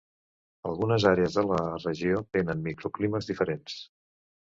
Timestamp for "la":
1.51-1.61